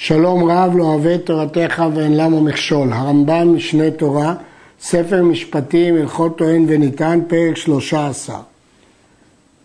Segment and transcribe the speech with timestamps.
[0.00, 2.92] שלום רב לא אוהב את תורתך ואין למה מכשול.
[2.92, 4.34] הרמב"ם משנה תורה,
[4.80, 8.36] ספר משפטים, הלכות טוען וניתן, פרק 13.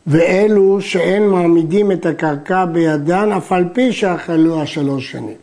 [0.07, 5.37] ואלו שאין מעמידים את הקרקע בידן, אף על פי שאכלו השלוש שנים.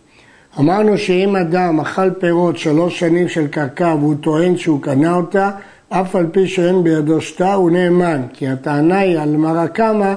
[0.59, 5.51] אמרנו שאם אדם אכל פירות שלוש שנים של קרקע והוא טוען שהוא קנה אותה,
[5.89, 10.15] אף על פי שאין בידו שתה, הוא נאמן, כי הטענה היא על מרקמה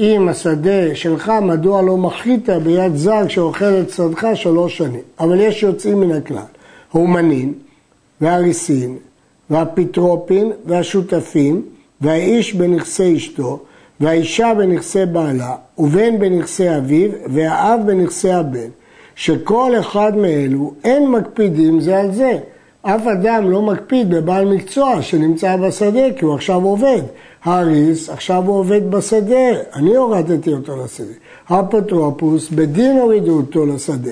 [0.00, 5.00] אם השדה שלך, מדוע לא מחית ביד זר שאוכל את שדך שלוש שנים?
[5.20, 6.42] אבל יש יוצאים מן הכלל,
[6.92, 7.54] האומנים
[8.20, 8.96] והריסין
[9.50, 11.62] והפיטרופין והשותפים
[12.00, 13.60] והאיש בנכסי אשתו
[14.00, 18.68] והאישה בנכסי בעלה ובן בנכסי אביו והאב בנכסי הבן
[19.14, 22.38] שכל אחד מאלו אין מקפידים זה על זה
[22.88, 27.02] אף אדם לא מקפיד בבעל מקצוע שנמצא בשדה כי הוא עכשיו עובד.
[27.44, 31.12] האריס, עכשיו הוא עובד בשדה, אני הורדתי אותו לשדה.
[31.48, 34.10] האפוטרופוס, בדין הורידו אותו לשדה.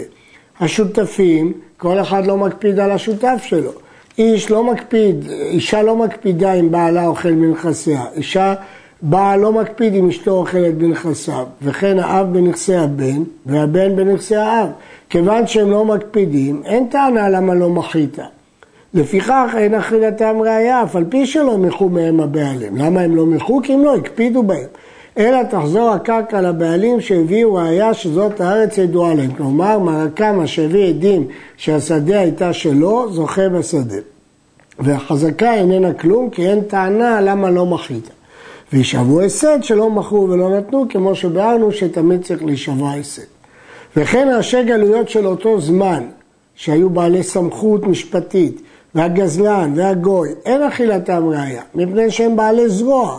[0.61, 3.71] השותפים, כל אחד לא מקפיד על השותף שלו.
[4.19, 8.03] איש לא מקפיד, אישה לא מקפידה אם בעלה אוכל מנכסיה.
[8.17, 8.55] אישה,
[9.03, 11.47] בעל לא מקפיד אם אשתו אוכלת בנכסיו.
[11.63, 14.69] וכן האב בנכסי הבן והבן בנכסי האב.
[15.11, 18.19] כיוון שהם לא מקפידים, אין טענה למה לא מחית.
[18.95, 22.77] לפיכך אין אכילתם ראייה, אף על פי שלא מיחו מהם הבעלים.
[22.77, 23.61] למה הם לא מיחו?
[23.63, 24.69] כי הם לא הקפידו בהם.
[25.19, 29.33] אלא תחזור הקרקע לבעלים שהביאו ראייה שזאת הארץ ידועה להם.
[29.33, 33.97] כלומר, מרקמה שהביא עדים שהשדה הייתה שלו, זוכה בשדה.
[34.79, 38.11] והחזקה איננה כלום, כי אין טענה למה לא מחית.
[38.73, 43.23] וישבו הסד שלא מכרו ולא נתנו, כמו שביארנו שתמיד צריך להישבע הסד.
[43.97, 46.05] וכן ראשי גלויות של אותו זמן,
[46.55, 48.63] שהיו בעלי סמכות משפטית,
[48.95, 53.19] והגזלן והגוי, אין אכילתם ראיה, מפני שהם בעלי זרוע.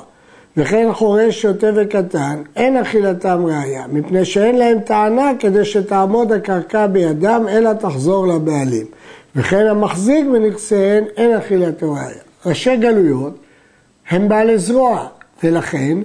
[0.58, 7.46] וכן חורש שוטה וקטן, אין אכילתם ראיה, מפני שאין להם טענה כדי שתעמוד הקרקע בידם,
[7.50, 8.86] אלא תחזור לבעלים.
[9.36, 12.22] וכן המחזיק בנכסיהן, אין אכילתו ראיה.
[12.46, 13.38] ראשי גלויות
[14.10, 15.08] הם בעלי זרוע,
[15.44, 15.98] ולכן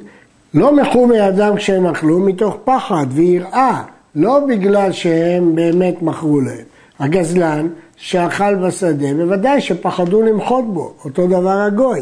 [0.54, 3.82] לא מחו מידם כשהם אכלו מתוך פחד ויראה,
[4.14, 6.64] לא בגלל שהם באמת מכרו להם.
[7.00, 12.00] הגזלן שאכל בשדה, בוודאי שפחדו למחות בו, אותו דבר הגוי.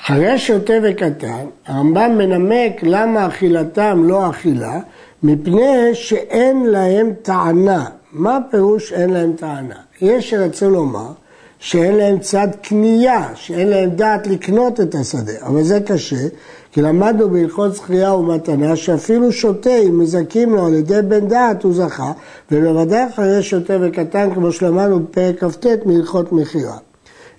[0.00, 4.80] אחרי שוטה וקטן, הרמב"ם מנמק למה אכילתם לא אכילה,
[5.22, 7.84] מפני שאין להם טענה.
[8.12, 9.74] מה הפירוש אין להם טענה?
[10.00, 11.08] יש שרצו לומר
[11.58, 16.28] שאין להם צד קנייה, שאין להם דעת לקנות את השדה, אבל זה קשה,
[16.72, 21.74] כי למדנו בהלכות זכייה ומתנה שאפילו שוטה, אם מזכים לו על ידי בן דעת, הוא
[21.74, 22.12] זכה,
[22.50, 26.76] ובוודאי אחרי שוטה וקטן, כמו שלמדנו בפרק כ"ט מהלכות מכירה.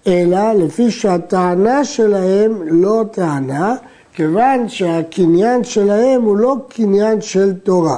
[0.07, 3.75] אלא לפי שהטענה שלהם לא טענה,
[4.13, 7.97] כיוון שהקניין שלהם הוא לא קניין של תורה.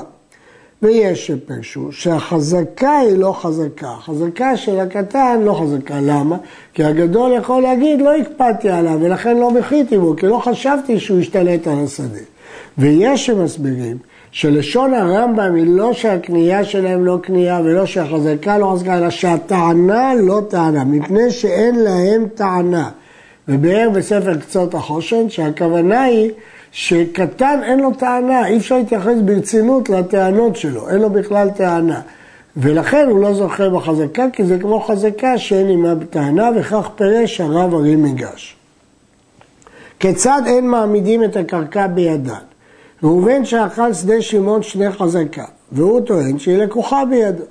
[0.84, 6.38] ויש שפרשו שהחזקה היא לא חזקה, החזקה של הקטן לא חזקה, למה?
[6.74, 11.20] כי הגדול יכול להגיד לא הקפדתי עליו ולכן לא מחיתי בו, כי לא חשבתי שהוא
[11.20, 12.20] ישתלט על השדה.
[12.78, 13.98] ויש שמסבירים
[14.32, 20.42] שלשון הרמב"ם היא לא שהקנייה שלהם לא קנייה ולא שהחזקה לא חזקה, אלא שהטענה לא
[20.50, 22.90] טענה, מפני שאין להם טענה.
[23.52, 26.32] ובאר בספר קצות החושן שהכוונה היא
[26.72, 32.02] שקטן אין לו טענה, אי אפשר להתייחס ברצינות לטענות שלו, אין לו בכלל טענה.
[32.58, 37.74] ולכן הוא לא זוכה בחזקה, כי זה כמו חזקה שאין עימה טענה, וכך פירש הרב
[37.74, 38.56] ארי מגש.
[40.00, 42.34] כיצד אין מעמידים את הקרקע בידן?
[43.04, 47.44] ראובן שאכל שדה שמעון שני חזקה, והוא טוען שהיא לקוחה בידו.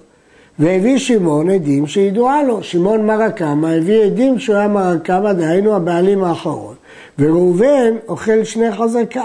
[0.60, 2.62] והביא שמעון עדים שידועה לו.
[2.62, 6.74] שמעון מרקמה הביא עדים שהוא היה מרקמה, דהיינו הבעלים האחרון.
[7.18, 9.24] וראובן אוכל שני חזקה.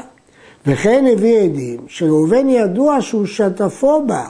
[0.67, 4.23] וכן הביא עדים שראובן ידוע שהוא שתפו בה.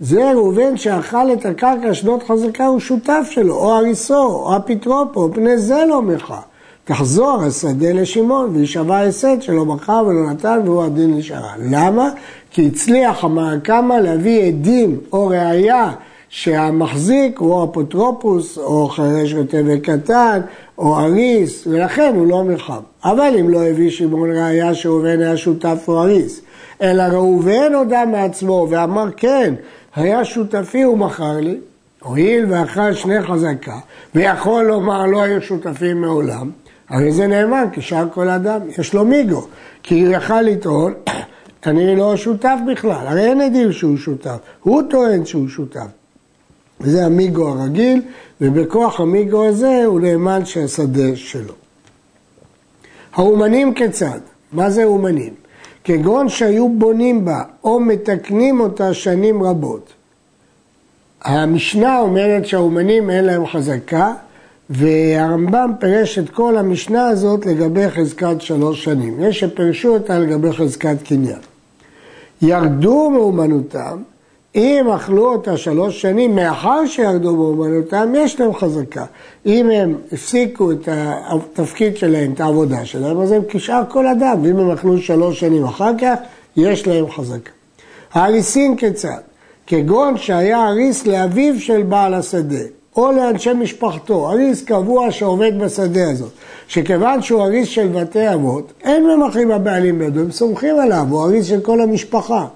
[0.00, 5.58] זה ראובן שאכל את הקרקע שנות חזקה הוא שותף שלו, או הריסו, או הפטרופו, פני
[5.58, 6.40] זה לא מחה.
[6.84, 11.52] תחזור השדה לשמעון וישבע הסד שלא מכר ולא נתן והוא הדין נשארה.
[11.58, 12.10] למה?
[12.50, 15.92] כי הצליח המעקמה להביא עדים או ראייה
[16.36, 20.40] שהמחזיק הוא אפוטרופוס או חרש כותב קטן
[20.78, 22.80] או אריס ולכן הוא לא מלחם.
[23.04, 26.40] אבל אם לא הביא שמעון ראיה שראובן היה שותף או אריס,
[26.82, 29.54] אלא ראובן הודה מעצמו ואמר כן,
[29.94, 31.58] היה שותפי הוא מכר לי,
[32.02, 33.78] הואיל ואכל שני חזקה
[34.14, 36.50] ויכול לומר לא היו שותפים מעולם,
[36.88, 39.46] הרי זה נאמן כשאר כל אדם, יש לו מיגו,
[39.82, 40.94] כי הוא יכל לטעון
[41.66, 45.95] אני לא שותף בכלל, הרי אין עדים שהוא שותף, הוא טוען שהוא שותף.
[46.80, 48.02] וזה המיגו הרגיל,
[48.40, 51.54] ובכוח המיגו הזה הוא נאמן שהשדה שלו.
[53.12, 54.20] האומנים כיצד?
[54.52, 55.34] מה זה אומנים?
[55.84, 59.92] כגון שהיו בונים בה או מתקנים אותה שנים רבות,
[61.22, 64.14] המשנה אומרת שהאומנים אין להם חזקה,
[64.70, 69.22] והרמב"ם פירש את כל המשנה הזאת לגבי חזקת שלוש שנים.
[69.22, 71.38] יש שפירשו אותה לגבי חזקת קניין.
[72.42, 74.02] ירדו מאומנותם,
[74.56, 79.04] אם אכלו אותה שלוש שנים, מאחר שירדו מאומנותם, יש להם חזקה.
[79.46, 80.88] אם הם הפסיקו את
[81.28, 85.64] התפקיד שלהם, את העבודה שלהם, אז הם כשאר כל אדם, ואם הם אכלו שלוש שנים
[85.64, 86.14] אחר כך,
[86.56, 87.50] יש להם חזקה.
[88.12, 89.20] האריסין כיצד?
[89.66, 92.64] כגון שהיה אריס לאביו של בעל השדה,
[92.96, 96.32] או לאנשי משפחתו, אריס קבוע שעובד בשדה הזאת,
[96.68, 101.46] שכיוון שהוא אריס של בתי אבות, אין ממחים הבעלים בידו, הם סומכים עליו, הוא אריס
[101.46, 102.46] של כל המשפחה.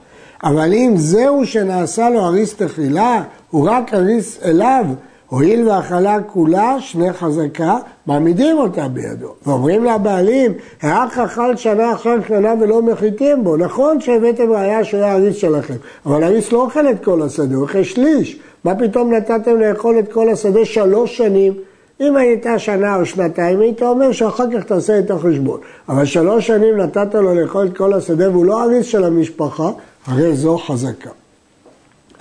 [0.44, 4.84] אבל אם זהו שנעשה לו אריס תחילה, הוא רק אריס אליו,
[5.28, 9.34] הואיל והאכלה כולה, שני חזקה, מעמידים אותה בידו.
[9.46, 10.52] ואומרים לבעלים,
[10.82, 13.56] האח אכל שנה אחר שנה ולא מחיתים בו.
[13.56, 15.74] נכון שהבאתם ראייה שהוא היה אריס שלכם,
[16.06, 18.38] אבל אריס לא אוכל את כל השדה, הוא אוכל שליש.
[18.64, 21.52] מה פתאום נתתם לאכול את כל השדה שלוש שנים?
[22.00, 25.60] אם הייתה שנה או שנתיים, היית אומר שאחר כך תעשה את החשבון.
[25.88, 29.70] אבל שלוש שנים נתת לו לאכול את כל השדה והוא לא אריס של המשפחה,
[30.06, 31.10] הרי זו חזקה.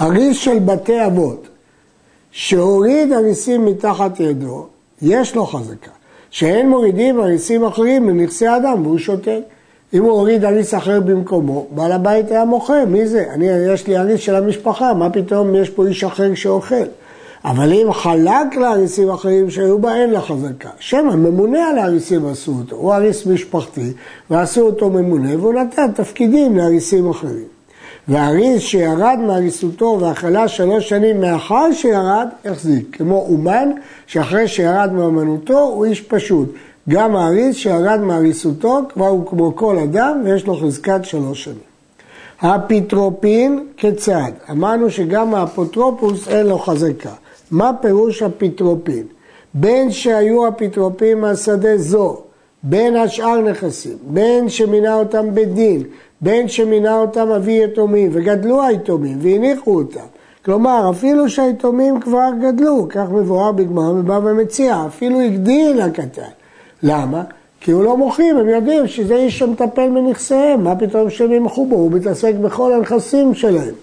[0.02, 1.48] אריס של בתי אבות,
[2.32, 4.68] שהוריד אריסים מתחת ידו,
[5.02, 5.92] יש לו חזקה.
[6.32, 9.40] שאין מורידים אריסים אחרים לנכסי אדם והוא שותק.
[9.94, 13.26] אם הוא הוריד אריס אחר במקומו, בעל הבית היה מוכר, מי זה?
[13.34, 16.76] אני, יש לי אריס של המשפחה, מה פתאום יש פה איש אחר שאוכל?
[17.46, 20.70] אבל אם חלק לאריסים אחרים שהיו בה, אין לה חזקה.
[20.80, 23.94] שם הממונה על האריסים עשו אותו, הוא אריס משפחתי,
[24.30, 27.59] ועשו אותו ממונה, והוא נתן תפקידים לאריסים אחרים.
[28.10, 32.96] והאריס שירד מאריסותו ואכלה שלוש שנים מאחר שירד, החזיק.
[32.98, 33.70] כמו אומן
[34.08, 36.54] שאחרי שירד מאמנותו הוא איש פשוט.
[36.90, 41.70] גם האריס שירד מאריסותו כבר הוא כמו כל אדם ויש לו חזקת שלוש שנים.
[42.42, 44.32] האפיטרופין כיצד?
[44.52, 47.14] אמרנו שגם האפוטרופוס אין לו חזקה.
[47.52, 49.04] מה פירוש אפיטרופין?
[49.54, 52.18] בין שהיו אפיטרופים מהשדה זו,
[52.64, 55.84] בין השאר נכסים, בין שמינה אותם בדין,
[56.22, 60.06] בין שמינה אותם אבי יתומים, וגדלו היתומים, והניחו אותם.
[60.46, 66.22] כלומר, אפילו שהיתומים כבר גדלו, כך מבואר בגמר ובא ומציע, אפילו הגדיל הקטן.
[66.84, 67.24] למה?
[67.62, 71.76] כי הוא לא מוחים, הם יודעים שזה איש שמטפל בנכסיהם, מה פתאום שהם ימחו בו,
[71.76, 73.74] הוא מתעסק בכל הנכסים שלהם.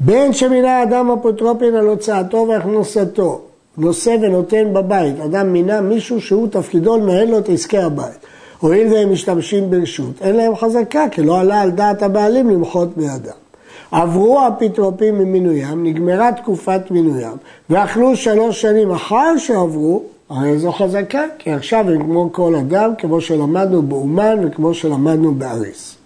[0.00, 3.40] בין שמינה אדם אפוטרופין על הוצאתו והכנסתו,
[3.78, 8.26] נושא ונותן בבית, אדם מינה מישהו שהוא תפקידו לנהל לו את עסקי הבית.
[8.60, 13.44] הואיל והם משתמשים ברשות, אין להם חזקה, כי לא עלה על דעת הבעלים למחות בידם.
[13.90, 17.36] עברו האפיטרופים ממינוים, נגמרה תקופת מינוים,
[17.70, 23.20] ואכלו שלוש שנים אחר שעברו, הרי זו חזקה, כי עכשיו הם כמו כל אדם, כמו
[23.20, 25.96] שלמדנו באומן וכמו שלמדנו באריס.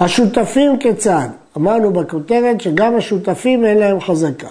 [0.00, 1.28] השותפים כיצד?
[1.56, 4.48] אמרנו בכותרת שגם השותפים אין להם חזקה.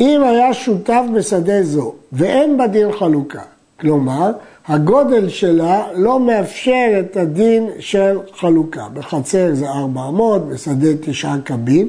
[0.00, 3.42] אם היה שותף בשדה זו ואין בה דין חלוקה,
[3.80, 4.30] כלומר,
[4.68, 8.86] הגודל שלה לא מאפשר את הדין של חלוקה.
[8.94, 11.88] בחצר זה 400, בשדה תשעה קבין.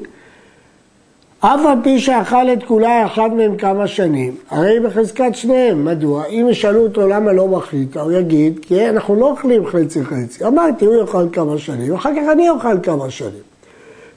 [1.40, 5.86] אף על פי שאכל את כולה אחד מהם כמה שנים, הרי בחזקת שניהם.
[5.86, 6.26] מדוע?
[6.26, 10.46] אם ישאלו אותו למה לא מחליט, הוא יגיד, כי אנחנו לא אוכלים חצי חצי.
[10.46, 13.50] אמרתי, הוא יאכל כמה שנים, ואחר כך אני אוכל כמה שנים.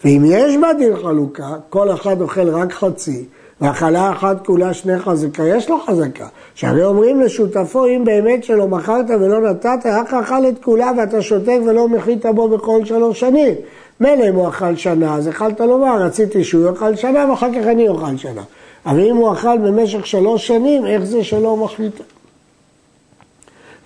[0.04, 3.24] ואם יש בה דין חלוקה, כל אחד אוכל רק חצי,
[3.62, 6.26] והאכלה אחת כולה שני חזקה, יש לו חזקה.
[6.54, 11.58] שהרי אומרים לשותפו, אם באמת שלא מכרת ולא נתת, רק אכל את כולה ואתה שותק
[11.66, 13.54] ולא מחית בו בכל שלוש שנים.
[14.00, 17.88] מילא אם הוא אכל שנה, אז יכלת לומר, רציתי שהוא יאכל שנה ואחר כך אני
[17.88, 18.42] אוכל שנה.
[18.86, 22.00] אבל אם הוא אכל במשך שלוש שנים, איך זה שלא מחליט?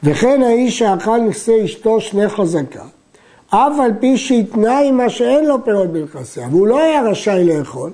[0.03, 2.83] וכן האיש שאכל נכסי אשתו שני חזקה,
[3.51, 7.91] אף על פי שהתנה עמה שאין לו פירות בנכסיה, והוא לא היה רשאי לאכול,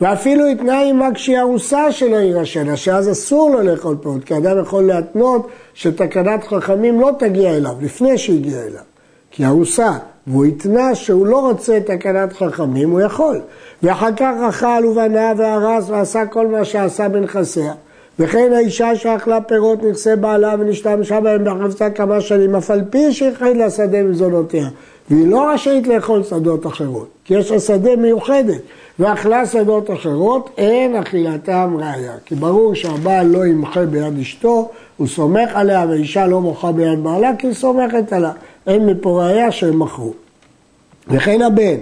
[0.00, 4.86] ואפילו התנה עמה כשהיא ארוסה שלא יירשנה, שאז אסור לו לאכול פירות, כי אדם יכול
[4.86, 8.82] להתנות שתקנת חכמים לא תגיע אליו, לפני שהגיע אליו,
[9.30, 9.92] כי ארוסה,
[10.26, 13.40] והוא התנה שהוא לא רוצה תקנת חכמים, הוא יכול.
[13.82, 17.72] ואחר כך אכל ובנה והרס ועשה כל מה שעשה בנכסיה.
[18.18, 23.56] וכן האישה שאכלה פירות נכסי בעלה ונשתמשה בהם בחפצה כמה שנים, אף על פי שהחליט
[23.56, 24.68] לשדה מזונותיה.
[25.10, 28.60] והיא לא רשאית לאכול שדות אחרות, כי יש לה שדה מיוחדת.
[28.98, 32.12] ואכלה שדות אחרות, אין אכילתם ראיה.
[32.24, 37.30] כי ברור שהבעל לא ימחה ביד אשתו, הוא סומך עליה, והאישה לא מוחה ביד בעלה,
[37.38, 38.32] כי היא סומכת עליה.
[38.66, 40.12] אין מפה ראיה שהם מכרו.
[41.08, 41.76] וכן הבן,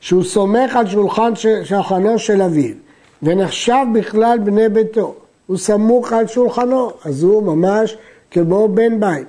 [0.00, 1.32] שהוא סומך על שולחן
[1.64, 2.74] שולחנו של אביו,
[3.22, 5.14] ונחשב בכלל בני ביתו,
[5.46, 7.96] הוא סמוך על שולחנו, אז הוא ממש
[8.30, 9.26] כמו בן בית.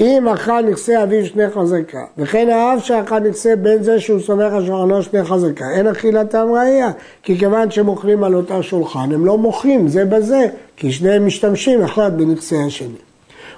[0.00, 4.66] אם אכל נכסי אביו שני חזקה, וכן האב שאכל נכסי בן זה שהוא סומך על
[4.66, 6.90] שולחנו שני חזקה, אין אכילתם ראייה,
[7.22, 10.46] כי כיוון שהם אוכלים על אותה שולחן, הם לא מוחים זה בזה,
[10.76, 12.94] כי שניהם משתמשים אחד בנכסי השני.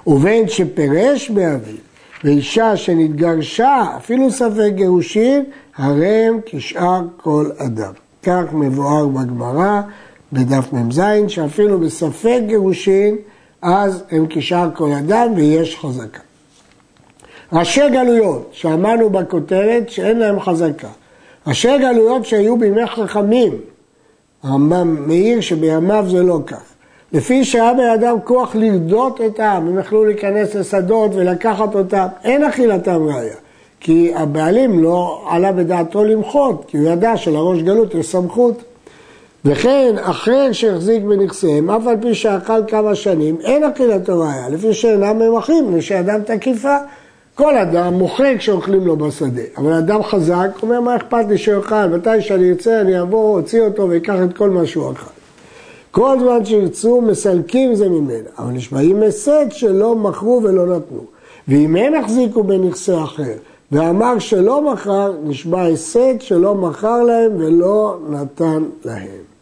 [0.07, 1.75] ובין שפירש באביו,
[2.23, 5.43] ואישה שנתגרשה, אפילו ספק גירושין,
[5.77, 7.91] הרי הם כשאר כל אדם.
[8.23, 9.81] כך מבואר בגמרא,
[10.33, 13.15] בדף מ"ז, שאפילו בספק גירושין,
[13.65, 16.19] אז הם כשאר כל אדם ויש חזקה.
[17.53, 20.87] ראשי גלויות, שאמרנו בכותרת שאין להם חזקה.
[21.47, 23.53] ראשי גלויות שהיו בימי חכמים,
[24.43, 26.61] הרמב"ם מעיר שבימיו זה לא כך.
[27.11, 33.03] לפי שהיה בידם כוח לרדות את העם, הם יכלו להיכנס לשדות ולקחת אותם, אין אכילתם
[33.03, 33.35] ראיה.
[33.79, 38.63] כי הבעלים לא עלה בדעתו למחות, כי הוא ידע שלראש גלות יש סמכות.
[39.45, 45.19] וכן, אחר שהחזיק בנכסיהם, אף על פי שאכל כמה שנים, אין אכילתו ראיה, לפי שאינם
[45.19, 46.77] ממחים, לפי שאדם תקיפה.
[47.35, 52.21] כל אדם מוחק כשאוכלים לו בשדה, אבל אדם חזק אומר מה אכפת לי שיאכל, מתי
[52.21, 55.09] שאני ארצה אני אבוא, אוציא אותו ואקח את כל מה שהוא אכל.
[55.91, 61.05] כל זמן שירצו מסלקים זה ממנה, אבל נשמעים הישג שלא מכרו ולא נתנו.
[61.47, 63.33] ואם הם החזיקו בנכסי אחר
[63.71, 69.34] ואמר שלא מכר, נשמע הישג שלא מכר להם ולא נתן להם.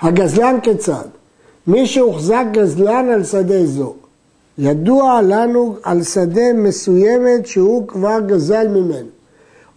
[0.00, 1.04] הגזלן כיצד?
[1.66, 3.94] מי שהוחזק גזלן על שדה זו
[4.58, 9.08] ידוע לנו על שדה מסוימת שהוא כבר גזל ממנו.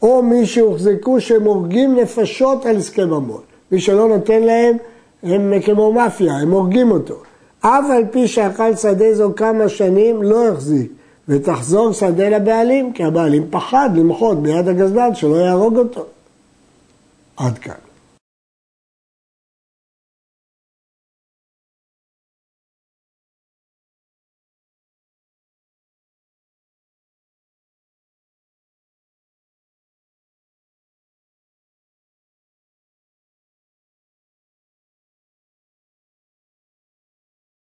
[0.01, 3.41] או מי שהוחזקו שהם הורגים נפשות על הסכם ממון.
[3.71, 4.77] מי שלא נותן להם,
[5.23, 7.15] הם כמו מאפיה, הם הורגים אותו.
[7.61, 10.91] אף על פי שאכל שדה זו כמה שנים, לא החזיק.
[11.27, 16.05] ותחזור שדה לבעלים, כי הבעלים פחד למחות ביד הגזלן שלא יהרוג אותו.
[17.37, 17.90] עד כאן.